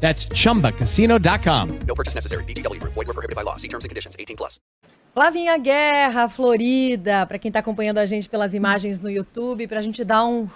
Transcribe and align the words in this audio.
That's 0.00 0.28
chumbacasino.com. 0.28 1.78
No 1.86 1.94
purchase 1.94 2.14
necessary. 2.14 2.44
Group. 2.78 2.94
Void 2.94 3.06
were 3.06 3.14
prohibited 3.14 3.34
by 3.34 3.42
law. 3.42 3.56
See 3.56 3.68
terms 3.68 3.84
and 3.84 3.90
conditions. 3.90 4.14
18 4.18 4.36
plus. 4.36 4.60
Flavinha 5.14 5.56
Guerra, 5.56 6.28
Florida, 6.28 7.24
para 7.24 7.38
quem 7.38 7.48
está 7.48 7.60
acompanhando 7.60 7.96
a 7.96 8.04
gente 8.04 8.28
pelas 8.28 8.52
imagens 8.52 9.00
no 9.00 9.08
YouTube, 9.08 9.66
para 9.66 9.78
a 9.78 9.82
gente 9.82 10.04
dar 10.04 10.26
um 10.26 10.46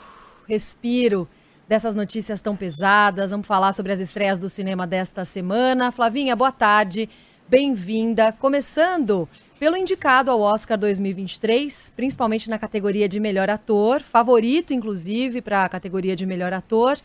respiro 0.47 1.27
dessas 1.67 1.95
notícias 1.95 2.43
tão 2.43 2.55
pesadas. 2.55 3.31
Vamos 3.31 3.47
falar 3.47 3.73
sobre 3.73 3.93
as 3.93 4.01
estreias 4.01 4.39
do 4.39 4.51
cinema 4.51 4.87
desta 4.87 5.25
semana. 5.25 5.91
Flavinha, 5.91 6.37
boa 6.37 6.53
tarde. 6.53 7.09
Bem-vinda. 7.49 8.33
Começando 8.33 9.27
pelo 9.59 9.77
indicado 9.77 10.31
ao 10.31 10.41
Oscar 10.41 10.77
2023, 10.77 11.95
principalmente 11.97 12.51
na 12.51 12.59
categoria 12.59 13.09
de 13.09 13.19
melhor 13.19 13.49
ator, 13.49 14.03
favorito 14.03 14.75
inclusive 14.75 15.41
para 15.41 15.65
a 15.65 15.69
categoria 15.71 16.15
de 16.15 16.27
melhor 16.27 16.53
ator. 16.53 16.99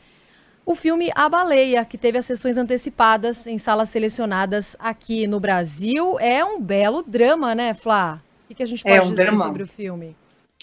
O 0.66 0.74
filme 0.74 1.12
A 1.14 1.30
Baleia, 1.30 1.86
que 1.86 1.96
teve 1.96 2.18
as 2.18 2.26
sessões 2.26 2.58
antecipadas 2.58 3.46
em 3.46 3.56
salas 3.60 3.90
selecionadas 3.90 4.76
aqui 4.80 5.28
no 5.28 5.40
Brasil, 5.40 6.20
é 6.20 6.44
um 6.44 6.60
belo 6.60 7.04
drama, 7.04 7.54
né, 7.54 7.76
Flá? 7.76 8.20
O 8.50 8.56
que, 8.56 8.64
a 8.64 8.66
gente 8.66 8.82
pode 8.82 8.96
é 8.96 9.00
um 9.00 9.12
dizer 9.12 9.26
dramão. 9.26 9.46
sobre 9.46 9.62
o 9.62 9.68
filme? 9.68 10.16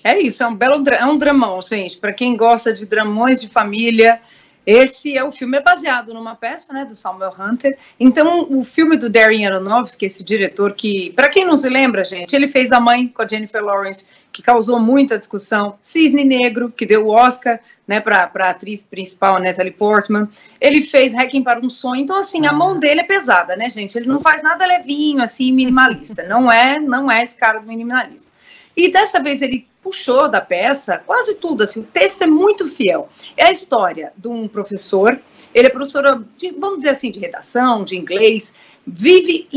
É 0.03 0.19
isso, 0.19 0.43
é 0.43 0.47
um 0.49 0.57
belo 0.57 0.83
é 0.89 1.07
um 1.07 1.17
dramão, 1.17 1.63
gente. 1.63 1.99
Para 1.99 2.13
quem 2.13 2.37
gosta 2.37 2.73
de 2.73 2.85
dramões 2.85 3.41
de 3.41 3.49
família, 3.49 4.21
esse 4.67 5.17
é 5.17 5.25
o 5.25 5.33
filme 5.33 5.59
é 5.59 5.61
baseado 5.61 6.15
numa 6.15 6.37
peça, 6.37 6.73
né, 6.73 6.85
do 6.85 6.95
Samuel 6.95 7.35
Hunter. 7.39 7.77
Então, 7.99 8.47
o 8.51 8.63
filme 8.63 8.97
do 8.97 9.11
Darren 9.11 9.47
Aronofsky, 9.47 10.07
esse 10.07 10.25
diretor 10.25 10.73
que, 10.75 11.13
para 11.13 11.29
quem 11.29 11.45
não 11.45 11.57
se 11.57 11.69
lembra, 11.69 12.05
gente, 12.05 12.35
ele 12.35 12.47
fez 12.47 12.71
A 12.71 12.81
Mãe 12.81 13.09
com 13.09 13.23
a 13.23 13.27
Jennifer 13.27 13.63
Lawrence, 13.63 14.07
que 14.33 14.43
causou 14.43 14.79
muita 14.79 15.19
discussão. 15.19 15.77
Cisne 15.81 16.25
Negro, 16.25 16.71
que 16.71 16.87
deu 16.87 17.07
o 17.07 17.11
Oscar, 17.11 17.61
né, 17.87 18.01
para 18.01 18.31
a 18.35 18.51
atriz 18.51 18.83
principal, 18.83 19.41
Natalie 19.41 19.73
Portman. 19.73 20.29
Ele 20.61 20.83
fez 20.83 21.13
Hacking 21.13 21.43
para 21.43 21.61
um 21.61 21.69
Sonho. 21.69 22.03
Então, 22.03 22.17
assim, 22.17 22.47
a 22.47 22.53
mão 22.53 22.79
dele 22.79 23.01
é 23.01 23.05
pesada, 23.05 23.57
né, 23.57 23.69
gente? 23.69 23.97
Ele 23.99 24.07
não 24.07 24.21
faz 24.21 24.43
nada 24.43 24.65
levinho, 24.65 25.23
assim, 25.23 25.53
minimalista. 25.53 26.23
Não 26.23 26.51
é, 26.51 26.79
não 26.79 27.11
é 27.11 27.23
esse 27.23 27.37
cara 27.37 27.59
do 27.59 27.67
minimalista. 27.67 28.32
E 28.77 28.91
dessa 28.91 29.21
vez 29.21 29.43
ele 29.43 29.67
puxou 29.83 30.29
da 30.29 30.41
peça 30.41 30.99
quase 30.99 31.35
tudo, 31.35 31.65
assim, 31.65 31.81
o 31.81 31.85
texto 31.85 32.23
é 32.23 32.27
muito 32.27 32.69
fiel. 32.69 33.09
É 33.37 33.47
a 33.47 33.53
história 33.53 34.13
de 34.17 34.29
um 34.29 34.47
professor, 34.47 35.21
ele 35.55 35.67
é 35.67 35.71
professor, 35.71 36.25
de, 36.37 36.53
vamos 36.53 36.79
dizer 36.79 36.91
assim, 36.91 37.11
de 37.11 37.19
redação, 37.19 37.85
de 37.85 37.97
inglês, 37.97 38.55
vive 38.87 39.49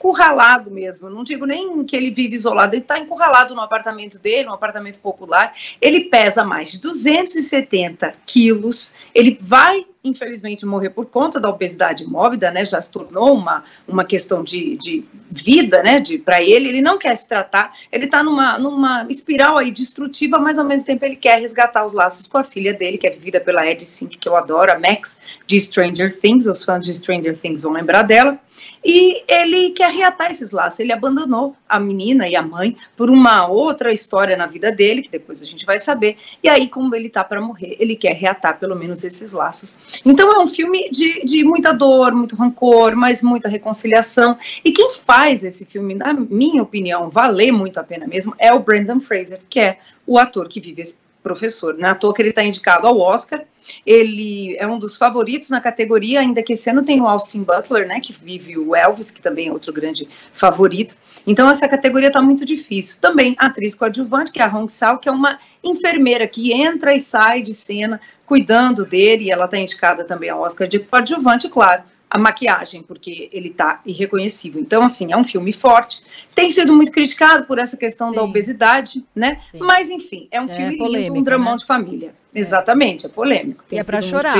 encurralado 0.00 0.70
mesmo, 0.70 1.10
não 1.10 1.22
digo 1.22 1.44
nem 1.44 1.84
que 1.84 1.94
ele 1.94 2.10
vive 2.10 2.34
isolado, 2.34 2.74
ele 2.74 2.80
está 2.80 2.98
encurralado 2.98 3.54
no 3.54 3.60
apartamento 3.60 4.18
dele, 4.18 4.48
um 4.48 4.54
apartamento 4.54 4.98
popular, 4.98 5.54
ele 5.78 6.04
pesa 6.04 6.42
mais 6.42 6.72
de 6.72 6.80
270 6.80 8.10
quilos, 8.24 8.94
ele 9.14 9.38
vai 9.38 9.84
infelizmente 10.02 10.64
morrer 10.64 10.90
por 10.90 11.06
conta 11.06 11.38
da 11.38 11.50
obesidade 11.50 12.06
mórbida, 12.06 12.50
né, 12.50 12.64
já 12.64 12.80
se 12.80 12.90
tornou 12.90 13.34
uma, 13.34 13.62
uma 13.86 14.04
questão 14.04 14.42
de, 14.42 14.76
de 14.76 15.04
vida, 15.30 15.82
né, 15.82 16.00
de 16.00 16.16
para 16.16 16.42
ele, 16.42 16.70
ele 16.70 16.80
não 16.80 16.96
quer 16.96 17.14
se 17.14 17.28
tratar, 17.28 17.74
ele 17.92 18.06
está 18.06 18.22
numa, 18.22 18.58
numa 18.58 19.06
espiral 19.10 19.58
aí 19.58 19.70
destrutiva, 19.70 20.38
mas 20.38 20.58
ao 20.58 20.64
mesmo 20.64 20.86
tempo 20.86 21.04
ele 21.04 21.16
quer 21.16 21.38
resgatar 21.38 21.84
os 21.84 21.92
laços 21.92 22.26
com 22.26 22.38
a 22.38 22.44
filha 22.44 22.72
dele, 22.72 22.96
que 22.96 23.06
é 23.06 23.10
vivida 23.10 23.40
pela 23.40 23.66
Ed 23.66 23.84
Sink, 23.84 24.16
que 24.16 24.28
eu 24.28 24.36
adoro, 24.36 24.72
a 24.72 24.78
Max, 24.78 25.20
de 25.46 25.60
Stranger 25.60 26.18
Things, 26.18 26.46
os 26.46 26.64
fãs 26.64 26.84
de 26.84 26.94
Stranger 26.94 27.36
Things 27.36 27.60
vão 27.60 27.72
lembrar 27.72 28.02
dela, 28.02 28.38
e 28.84 29.22
ele 29.28 29.70
quer 29.70 29.89
reatar 29.90 30.30
esses 30.30 30.52
laços, 30.52 30.80
ele 30.80 30.92
abandonou 30.92 31.56
a 31.68 31.78
menina 31.78 32.28
e 32.28 32.36
a 32.36 32.42
mãe 32.42 32.76
por 32.96 33.10
uma 33.10 33.46
outra 33.46 33.92
história 33.92 34.36
na 34.36 34.46
vida 34.46 34.72
dele, 34.72 35.02
que 35.02 35.10
depois 35.10 35.42
a 35.42 35.46
gente 35.46 35.66
vai 35.66 35.78
saber, 35.78 36.16
e 36.42 36.48
aí 36.48 36.68
como 36.68 36.94
ele 36.94 37.08
tá 37.08 37.22
para 37.22 37.40
morrer, 37.40 37.76
ele 37.78 37.96
quer 37.96 38.14
reatar 38.14 38.58
pelo 38.58 38.76
menos 38.76 39.04
esses 39.04 39.32
laços. 39.32 40.00
Então 40.04 40.32
é 40.32 40.38
um 40.38 40.46
filme 40.46 40.88
de, 40.90 41.24
de 41.24 41.44
muita 41.44 41.72
dor, 41.72 42.12
muito 42.12 42.36
rancor, 42.36 42.96
mas 42.96 43.22
muita 43.22 43.48
reconciliação, 43.48 44.38
e 44.64 44.72
quem 44.72 44.90
faz 44.90 45.44
esse 45.44 45.64
filme, 45.64 45.94
na 45.94 46.12
minha 46.12 46.62
opinião, 46.62 47.10
valer 47.10 47.52
muito 47.52 47.78
a 47.78 47.84
pena 47.84 48.06
mesmo, 48.06 48.34
é 48.38 48.52
o 48.52 48.60
Brandon 48.60 49.00
Fraser, 49.00 49.40
que 49.48 49.60
é 49.60 49.78
o 50.06 50.18
ator 50.18 50.48
que 50.48 50.60
vive 50.60 50.82
esse 50.82 50.96
professor. 51.22 51.76
Não 51.76 51.88
é 51.88 51.92
à 51.92 51.94
toa 51.94 52.14
que 52.14 52.22
ele 52.22 52.30
está 52.30 52.42
indicado 52.42 52.86
ao 52.86 52.98
Oscar. 52.98 53.44
Ele 53.86 54.56
é 54.58 54.66
um 54.66 54.78
dos 54.78 54.96
favoritos 54.96 55.50
na 55.50 55.60
categoria, 55.60 56.20
ainda 56.20 56.42
que 56.42 56.54
esse 56.54 56.68
ano 56.70 56.82
tem 56.82 57.00
o 57.00 57.06
Austin 57.06 57.42
Butler, 57.42 57.86
né, 57.86 58.00
que 58.00 58.12
vive 58.12 58.58
o 58.58 58.74
Elvis, 58.74 59.10
que 59.10 59.20
também 59.20 59.48
é 59.48 59.52
outro 59.52 59.72
grande 59.72 60.08
favorito. 60.32 60.96
Então 61.26 61.48
essa 61.48 61.68
categoria 61.68 62.08
está 62.08 62.22
muito 62.22 62.44
difícil. 62.44 63.00
Também 63.00 63.36
a 63.38 63.46
atriz 63.46 63.74
coadjuvante, 63.74 64.32
que 64.32 64.40
é 64.40 64.44
a 64.44 64.54
Hong 64.54 64.72
Sao, 64.72 64.98
que 64.98 65.08
é 65.08 65.12
uma 65.12 65.38
enfermeira 65.62 66.26
que 66.26 66.52
entra 66.52 66.94
e 66.94 67.00
sai 67.00 67.42
de 67.42 67.54
cena 67.54 68.00
cuidando 68.26 68.84
dele, 68.84 69.24
e 69.24 69.30
ela 69.30 69.44
está 69.44 69.58
indicada 69.58 70.04
também 70.04 70.30
ao 70.30 70.40
Oscar 70.40 70.66
de 70.66 70.78
coadjuvante, 70.78 71.48
claro, 71.48 71.82
a 72.10 72.18
maquiagem, 72.18 72.82
porque 72.82 73.28
ele 73.32 73.50
tá 73.50 73.80
irreconhecível. 73.86 74.60
Então, 74.60 74.82
assim, 74.82 75.12
é 75.12 75.16
um 75.16 75.22
filme 75.22 75.52
forte. 75.52 76.02
Tem 76.34 76.50
sido 76.50 76.74
muito 76.74 76.90
criticado 76.90 77.44
por 77.46 77.58
essa 77.58 77.76
questão 77.76 78.08
Sim. 78.08 78.16
da 78.16 78.22
obesidade, 78.24 79.04
né? 79.14 79.40
Sim. 79.50 79.58
Mas, 79.60 79.88
enfim, 79.88 80.26
é 80.30 80.40
um 80.40 80.46
É 80.46 80.56
filme 80.56 80.76
polêmico, 80.76 81.14
lindo, 81.14 81.20
um 81.20 81.22
dramão 81.22 81.52
né? 81.52 81.58
de 81.58 81.66
família. 81.66 82.14
Exatamente, 82.34 83.06
é 83.06 83.08
polêmico. 83.08 83.64
E 83.70 83.78
é 83.78 83.84
para 83.84 84.02
chorar. 84.02 84.36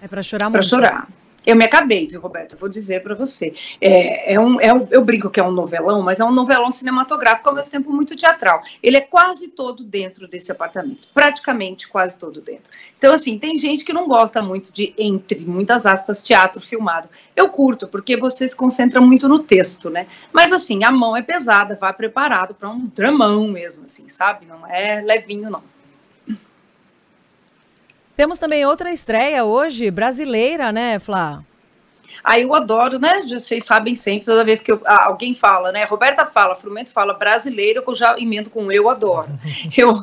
É 0.00 0.08
para 0.08 0.22
chorar 0.22 0.50
Para 0.50 0.60
muito. 0.60 0.68
chorar. 0.68 1.08
Eu 1.46 1.56
me 1.56 1.64
acabei, 1.64 2.06
viu, 2.06 2.20
Roberto? 2.20 2.56
Vou 2.56 2.68
dizer 2.68 3.02
para 3.02 3.14
você. 3.14 3.54
É, 3.80 4.34
é 4.34 4.40
um, 4.40 4.60
é 4.60 4.72
um- 4.74 4.86
eu 4.90 5.02
brinco 5.02 5.30
que 5.30 5.40
é 5.40 5.42
um 5.42 5.50
novelão, 5.50 6.02
mas 6.02 6.20
é 6.20 6.24
um 6.24 6.30
novelão 6.30 6.70
cinematográfico 6.70 7.48
ao 7.48 7.54
mesmo 7.54 7.70
tempo 7.70 7.90
muito 7.92 8.14
teatral. 8.14 8.62
Ele 8.82 8.96
é 8.98 9.00
quase 9.00 9.48
todo 9.48 9.82
dentro 9.82 10.28
desse 10.28 10.52
apartamento, 10.52 11.08
praticamente 11.14 11.88
quase 11.88 12.18
todo 12.18 12.40
dentro. 12.42 12.70
Então, 12.98 13.12
assim, 13.14 13.38
tem 13.38 13.56
gente 13.56 13.84
que 13.84 13.92
não 13.92 14.06
gosta 14.06 14.42
muito 14.42 14.72
de, 14.72 14.92
entre 14.98 15.44
muitas 15.46 15.86
aspas, 15.86 16.22
teatro 16.22 16.60
filmado. 16.60 17.08
Eu 17.34 17.48
curto, 17.48 17.88
porque 17.88 18.16
você 18.16 18.46
se 18.46 18.54
concentra 18.54 19.00
muito 19.00 19.26
no 19.28 19.38
texto, 19.38 19.88
né? 19.88 20.06
Mas, 20.32 20.52
assim, 20.52 20.84
a 20.84 20.92
mão 20.92 21.16
é 21.16 21.22
pesada, 21.22 21.74
vá 21.80 21.92
preparado 21.92 22.54
para 22.54 22.68
um 22.68 22.86
dramão 22.94 23.48
mesmo, 23.48 23.86
assim, 23.86 24.08
sabe? 24.08 24.44
Não 24.46 24.66
é 24.66 25.00
levinho, 25.00 25.48
não. 25.48 25.62
Temos 28.20 28.38
também 28.38 28.66
outra 28.66 28.92
estreia 28.92 29.46
hoje, 29.46 29.90
brasileira, 29.90 30.70
né, 30.70 30.98
Flá? 30.98 31.42
Aí 32.22 32.42
eu 32.42 32.54
adoro, 32.54 32.98
né? 32.98 33.22
Vocês 33.22 33.64
sabem 33.64 33.94
sempre, 33.94 34.26
toda 34.26 34.44
vez 34.44 34.60
que 34.60 34.70
eu- 34.70 34.82
ah, 34.84 35.06
alguém 35.06 35.34
fala, 35.34 35.72
né? 35.72 35.84
Roberta 35.86 36.26
fala, 36.26 36.54
Frumento 36.54 36.92
fala 36.92 37.14
brasileiro, 37.14 37.82
que 37.82 37.88
eu 37.88 37.94
já 37.94 38.18
emendo 38.18 38.50
com 38.50 38.70
eu 38.70 38.90
adoro. 38.90 39.30
Eu, 39.74 39.94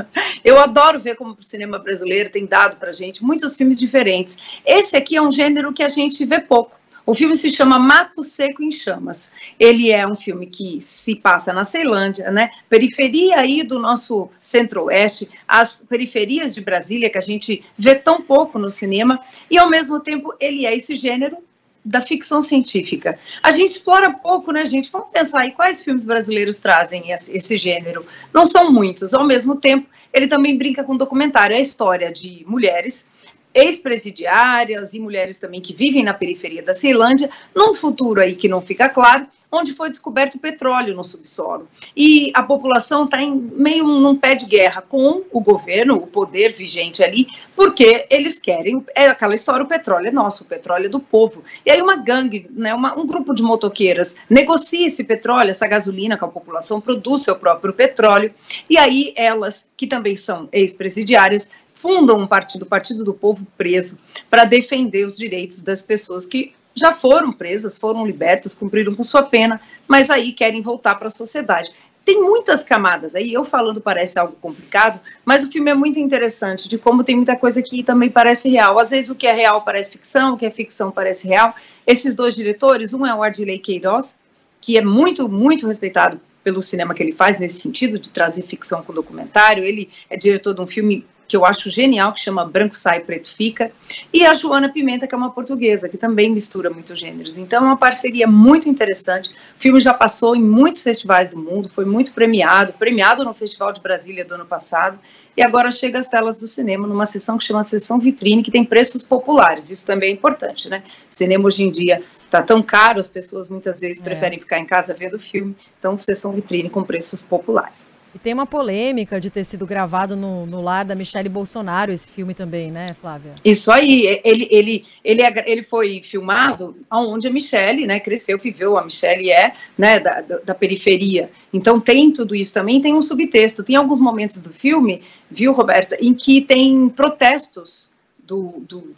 eu 0.42 0.58
adoro 0.58 0.98
ver 0.98 1.16
como 1.16 1.36
o 1.38 1.42
cinema 1.42 1.78
brasileiro 1.78 2.30
tem 2.30 2.46
dado 2.46 2.76
pra 2.78 2.92
gente 2.92 3.22
muitos 3.22 3.54
filmes 3.58 3.78
diferentes. 3.78 4.38
Esse 4.64 4.96
aqui 4.96 5.14
é 5.14 5.20
um 5.20 5.30
gênero 5.30 5.70
que 5.70 5.82
a 5.82 5.90
gente 5.90 6.24
vê 6.24 6.40
pouco. 6.40 6.78
O 7.06 7.14
filme 7.14 7.36
se 7.36 7.48
chama 7.48 7.78
Mato 7.78 8.24
Seco 8.24 8.64
em 8.64 8.72
Chamas. 8.72 9.32
Ele 9.60 9.92
é 9.92 10.04
um 10.04 10.16
filme 10.16 10.44
que 10.44 10.80
se 10.80 11.14
passa 11.14 11.52
na 11.52 11.62
Ceilândia, 11.62 12.32
né? 12.32 12.50
Periferia 12.68 13.38
aí 13.38 13.62
do 13.62 13.78
nosso 13.78 14.28
centro-oeste, 14.40 15.28
as 15.46 15.86
periferias 15.88 16.52
de 16.52 16.60
Brasília 16.60 17.08
que 17.08 17.16
a 17.16 17.20
gente 17.20 17.64
vê 17.78 17.94
tão 17.94 18.20
pouco 18.20 18.58
no 18.58 18.72
cinema, 18.72 19.20
e 19.48 19.56
ao 19.56 19.70
mesmo 19.70 20.00
tempo 20.00 20.34
ele 20.40 20.66
é 20.66 20.74
esse 20.74 20.96
gênero 20.96 21.38
da 21.84 22.00
ficção 22.00 22.42
científica. 22.42 23.16
A 23.40 23.52
gente 23.52 23.70
explora 23.70 24.12
pouco, 24.12 24.50
né, 24.50 24.66
gente? 24.66 24.90
Vamos 24.90 25.10
pensar 25.12 25.42
aí 25.42 25.52
quais 25.52 25.84
filmes 25.84 26.04
brasileiros 26.04 26.58
trazem 26.58 27.12
esse, 27.12 27.56
gênero. 27.56 28.04
Não 28.34 28.44
são 28.44 28.72
muitos. 28.72 29.14
Ao 29.14 29.24
mesmo 29.24 29.54
tempo, 29.54 29.88
ele 30.12 30.26
também 30.26 30.58
brinca 30.58 30.82
com 30.82 30.96
documentário. 30.96 31.54
É 31.54 31.58
a 31.58 31.62
história 31.62 32.12
de 32.12 32.44
mulheres 32.48 33.08
ex-presidiárias 33.56 34.92
e 34.92 35.00
mulheres 35.00 35.40
também 35.40 35.62
que 35.62 35.72
vivem 35.72 36.04
na 36.04 36.12
periferia 36.12 36.62
da 36.62 36.74
Ceilândia, 36.74 37.30
num 37.54 37.74
futuro 37.74 38.20
aí 38.20 38.34
que 38.34 38.48
não 38.48 38.60
fica 38.60 38.88
claro, 38.88 39.26
onde 39.50 39.72
foi 39.72 39.88
descoberto 39.88 40.38
petróleo 40.38 40.94
no 40.94 41.02
subsolo. 41.02 41.68
E 41.96 42.30
a 42.34 42.42
população 42.42 43.04
está 43.04 43.22
em 43.22 43.34
meio 43.34 43.86
num 43.86 44.16
pé 44.16 44.34
de 44.34 44.44
guerra 44.44 44.82
com 44.82 45.22
o 45.32 45.40
governo, 45.40 45.94
o 45.94 46.06
poder 46.06 46.52
vigente 46.52 47.02
ali, 47.02 47.26
porque 47.54 48.06
eles 48.10 48.38
querem, 48.38 48.84
é 48.94 49.08
aquela 49.08 49.34
história, 49.34 49.64
o 49.64 49.68
petróleo 49.68 50.08
é 50.08 50.10
nosso, 50.10 50.44
o 50.44 50.46
petróleo 50.46 50.86
é 50.86 50.88
do 50.90 51.00
povo. 51.00 51.42
E 51.64 51.70
aí 51.70 51.80
uma 51.80 51.96
gangue, 51.96 52.46
né, 52.50 52.74
uma, 52.74 52.98
um 52.98 53.06
grupo 53.06 53.34
de 53.34 53.42
motoqueiras 53.42 54.16
negocia 54.28 54.86
esse 54.86 55.04
petróleo, 55.04 55.50
essa 55.50 55.66
gasolina 55.66 56.16
com 56.16 56.26
a 56.26 56.28
população, 56.28 56.80
produz 56.80 57.22
seu 57.22 57.36
próprio 57.36 57.72
petróleo, 57.72 58.34
e 58.68 58.76
aí 58.76 59.14
elas, 59.16 59.70
que 59.76 59.86
também 59.86 60.16
são 60.16 60.48
ex-presidiárias, 60.52 61.50
fundam 61.76 62.18
um 62.18 62.26
partido, 62.26 62.62
o 62.62 62.66
Partido 62.66 63.04
do 63.04 63.14
Povo 63.14 63.46
Preso, 63.56 64.00
para 64.28 64.44
defender 64.44 65.06
os 65.06 65.16
direitos 65.16 65.60
das 65.60 65.82
pessoas 65.82 66.26
que 66.26 66.52
já 66.74 66.92
foram 66.92 67.32
presas, 67.32 67.78
foram 67.78 68.04
libertas, 68.04 68.54
cumpriram 68.54 68.94
com 68.94 69.02
sua 69.02 69.22
pena, 69.22 69.60
mas 69.86 70.10
aí 70.10 70.32
querem 70.32 70.60
voltar 70.60 70.94
para 70.96 71.08
a 71.08 71.10
sociedade. 71.10 71.70
Tem 72.04 72.22
muitas 72.22 72.62
camadas 72.62 73.14
aí, 73.14 73.32
eu 73.32 73.44
falando 73.44 73.80
parece 73.80 74.18
algo 74.18 74.36
complicado, 74.40 75.00
mas 75.24 75.42
o 75.42 75.50
filme 75.50 75.70
é 75.70 75.74
muito 75.74 75.98
interessante 75.98 76.68
de 76.68 76.78
como 76.78 77.02
tem 77.02 77.16
muita 77.16 77.36
coisa 77.36 77.60
que 77.62 77.82
também 77.82 78.08
parece 78.08 78.48
real. 78.48 78.78
Às 78.78 78.90
vezes 78.90 79.10
o 79.10 79.14
que 79.14 79.26
é 79.26 79.32
real 79.32 79.62
parece 79.62 79.90
ficção, 79.90 80.34
o 80.34 80.36
que 80.36 80.46
é 80.46 80.50
ficção 80.50 80.90
parece 80.90 81.26
real. 81.26 81.54
Esses 81.86 82.14
dois 82.14 82.34
diretores, 82.34 82.94
um 82.94 83.04
é 83.04 83.14
o 83.14 83.22
Ardilei 83.22 83.58
Queiroz, 83.58 84.20
que 84.60 84.78
é 84.78 84.82
muito, 84.82 85.28
muito 85.28 85.66
respeitado 85.66 86.20
pelo 86.44 86.62
cinema 86.62 86.94
que 86.94 87.02
ele 87.02 87.12
faz 87.12 87.40
nesse 87.40 87.60
sentido 87.60 87.98
de 87.98 88.08
trazer 88.08 88.42
ficção 88.42 88.82
com 88.82 88.94
documentário. 88.94 89.64
Ele 89.64 89.90
é 90.08 90.16
diretor 90.16 90.54
de 90.54 90.60
um 90.60 90.66
filme 90.66 91.04
que 91.26 91.36
eu 91.36 91.44
acho 91.44 91.70
genial, 91.70 92.12
que 92.12 92.20
chama 92.20 92.44
Branco 92.44 92.76
Sai, 92.76 93.00
Preto 93.00 93.28
Fica, 93.28 93.72
e 94.12 94.24
a 94.24 94.34
Joana 94.34 94.68
Pimenta, 94.68 95.06
que 95.06 95.14
é 95.14 95.18
uma 95.18 95.30
portuguesa, 95.30 95.88
que 95.88 95.96
também 95.96 96.30
mistura 96.30 96.70
muitos 96.70 96.98
gêneros. 96.98 97.36
Então 97.38 97.64
é 97.64 97.66
uma 97.66 97.76
parceria 97.76 98.26
muito 98.26 98.68
interessante. 98.68 99.30
O 99.30 99.34
filme 99.58 99.80
já 99.80 99.92
passou 99.92 100.36
em 100.36 100.42
muitos 100.42 100.82
festivais 100.82 101.30
do 101.30 101.38
mundo, 101.38 101.68
foi 101.68 101.84
muito 101.84 102.12
premiado, 102.12 102.72
premiado 102.74 103.24
no 103.24 103.34
Festival 103.34 103.72
de 103.72 103.80
Brasília 103.80 104.24
do 104.24 104.34
ano 104.34 104.46
passado, 104.46 104.98
e 105.36 105.42
agora 105.42 105.70
chega 105.70 105.98
às 105.98 106.08
telas 106.08 106.38
do 106.38 106.46
cinema 106.46 106.86
numa 106.86 107.04
sessão 107.04 107.36
que 107.36 107.44
chama 107.44 107.62
Sessão 107.62 107.98
Vitrine, 107.98 108.42
que 108.42 108.50
tem 108.50 108.64
preços 108.64 109.02
populares. 109.02 109.70
Isso 109.70 109.86
também 109.86 110.10
é 110.10 110.12
importante, 110.12 110.68
né? 110.68 110.82
Cinema 111.10 111.46
hoje 111.46 111.62
em 111.62 111.70
dia 111.70 112.02
está 112.24 112.42
tão 112.42 112.62
caro, 112.62 112.98
as 112.98 113.08
pessoas 113.08 113.48
muitas 113.48 113.80
vezes 113.80 114.00
é. 114.00 114.04
preferem 114.04 114.38
ficar 114.38 114.58
em 114.58 114.66
casa 114.66 114.94
vendo 114.94 115.18
filme, 115.18 115.56
então 115.78 115.96
Sessão 115.98 116.32
Vitrine 116.32 116.70
com 116.70 116.82
preços 116.82 117.22
populares. 117.22 117.92
E 118.16 118.18
tem 118.18 118.32
uma 118.32 118.46
polêmica 118.46 119.20
de 119.20 119.28
ter 119.28 119.44
sido 119.44 119.66
gravado 119.66 120.16
no, 120.16 120.46
no 120.46 120.62
lar 120.62 120.86
da 120.86 120.94
Michelle 120.94 121.28
Bolsonaro, 121.28 121.92
esse 121.92 122.08
filme 122.08 122.32
também, 122.32 122.72
né, 122.72 122.96
Flávia? 122.98 123.34
Isso 123.44 123.70
aí, 123.70 124.22
ele, 124.24 124.48
ele, 124.50 124.86
ele, 125.04 125.20
é, 125.20 125.44
ele 125.46 125.62
foi 125.62 126.00
filmado 126.00 126.74
onde 126.90 127.28
a 127.28 127.30
Michelle, 127.30 127.86
né, 127.86 128.00
cresceu, 128.00 128.38
viveu, 128.38 128.78
a 128.78 128.84
Michelle 128.84 129.30
é, 129.30 129.52
né, 129.76 130.00
da, 130.00 130.22
da, 130.22 130.54
periferia. 130.54 131.30
Então 131.52 131.78
tem 131.78 132.10
tudo 132.10 132.34
isso 132.34 132.54
também, 132.54 132.80
tem 132.80 132.94
um 132.94 133.02
subtexto. 133.02 133.62
Tem 133.62 133.76
alguns 133.76 134.00
momentos 134.00 134.40
do 134.40 134.50
filme, 134.50 135.02
viu, 135.30 135.52
Roberta, 135.52 135.98
em 136.00 136.14
que 136.14 136.40
tem 136.40 136.88
protestos 136.88 137.90
do, 138.18 138.64
do 138.66 138.94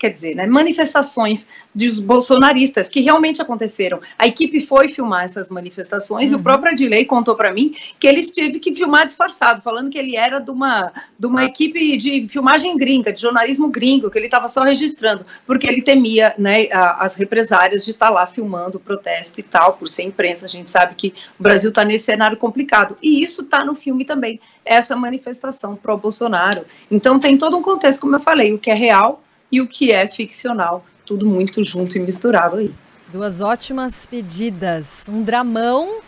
quer 0.00 0.08
dizer, 0.08 0.34
né, 0.34 0.46
manifestações 0.46 1.50
dos 1.74 2.00
bolsonaristas 2.00 2.88
que 2.88 3.02
realmente 3.02 3.42
aconteceram. 3.42 4.00
A 4.18 4.26
equipe 4.26 4.58
foi 4.58 4.88
filmar 4.88 5.24
essas 5.24 5.50
manifestações 5.50 6.30
uhum. 6.30 6.32
e 6.32 6.34
o 6.36 6.38
uhum. 6.38 6.42
próprio 6.42 6.72
Adilei 6.72 7.04
contou 7.04 7.36
para 7.36 7.52
mim 7.52 7.76
que 7.98 8.06
ele 8.06 8.26
teve 8.32 8.58
que 8.58 8.74
filmar 8.74 9.04
disfarçado, 9.04 9.60
falando 9.60 9.90
que 9.90 9.98
ele 9.98 10.16
era 10.16 10.40
de 10.40 10.50
uma, 10.50 10.90
de 11.18 11.26
uma 11.26 11.44
equipe 11.44 11.98
de 11.98 12.26
filmagem 12.28 12.78
gringa, 12.78 13.12
de 13.12 13.20
jornalismo 13.20 13.68
gringo, 13.68 14.10
que 14.10 14.18
ele 14.18 14.24
estava 14.26 14.48
só 14.48 14.62
registrando, 14.62 15.26
porque 15.46 15.66
ele 15.66 15.82
temia 15.82 16.34
né, 16.38 16.68
as 16.72 17.16
represárias 17.16 17.84
de 17.84 17.90
estar 17.90 18.06
tá 18.06 18.12
lá 18.12 18.26
filmando 18.26 18.78
o 18.78 18.80
protesto 18.80 19.38
e 19.38 19.42
tal, 19.42 19.74
por 19.74 19.86
ser 19.86 20.04
imprensa. 20.04 20.46
A 20.46 20.48
gente 20.48 20.70
sabe 20.70 20.94
que 20.94 21.12
o 21.38 21.42
Brasil 21.42 21.68
está 21.68 21.84
nesse 21.84 22.06
cenário 22.06 22.38
complicado. 22.38 22.96
E 23.02 23.22
isso 23.22 23.42
está 23.42 23.66
no 23.66 23.74
filme 23.74 24.06
também, 24.06 24.40
essa 24.64 24.96
manifestação 24.96 25.76
pró-Bolsonaro. 25.76 26.64
Então 26.90 27.20
tem 27.20 27.36
todo 27.36 27.54
um 27.54 27.62
contexto, 27.62 28.00
como 28.00 28.16
eu 28.16 28.20
falei, 28.20 28.54
o 28.54 28.58
que 28.58 28.70
é 28.70 28.74
real 28.74 29.22
e 29.50 29.60
o 29.60 29.66
que 29.66 29.92
é 29.92 30.06
ficcional, 30.06 30.84
tudo 31.04 31.26
muito 31.26 31.64
junto 31.64 31.96
e 31.96 32.00
misturado 32.00 32.56
aí. 32.56 32.72
Duas 33.08 33.40
ótimas 33.40 34.06
pedidas, 34.06 35.08
um 35.08 35.22
dramão 35.22 36.00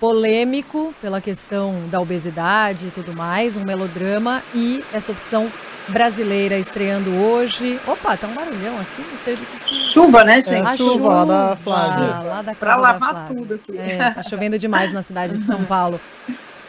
polêmico 0.00 0.94
pela 1.00 1.20
questão 1.20 1.74
da 1.90 2.00
obesidade 2.00 2.86
e 2.86 2.90
tudo 2.90 3.12
mais, 3.14 3.56
um 3.56 3.64
melodrama 3.64 4.42
e 4.54 4.82
essa 4.92 5.12
opção 5.12 5.50
brasileira 5.88 6.58
estreando 6.58 7.10
hoje. 7.10 7.78
Opa, 7.86 8.16
tá 8.16 8.26
um 8.26 8.34
barulhão 8.34 8.78
aqui, 8.80 9.02
não 9.08 9.16
sei 9.16 9.36
do 9.36 9.46
que. 9.46 9.74
Chuva, 9.74 10.24
né, 10.24 10.40
gente? 10.40 10.68
É, 10.68 10.76
chuva, 10.76 10.92
chuva, 10.94 11.08
lá 11.08 11.24
da 11.24 11.56
Flávia. 11.56 12.28
Lá 12.28 12.42
da 12.42 12.54
pra 12.54 12.76
lavar 12.76 13.26
tudo 13.28 13.54
aqui. 13.54 13.76
É, 13.76 14.10
tá 14.10 14.22
chovendo 14.22 14.58
demais 14.58 14.92
na 14.92 15.02
cidade 15.02 15.38
de 15.38 15.46
São 15.46 15.62
Paulo. 15.66 16.00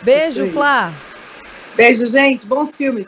Beijo, 0.02 0.48
Flá. 0.52 0.92
Beijo, 1.76 2.06
gente. 2.08 2.46
Bons 2.46 2.76
filmes. 2.76 3.08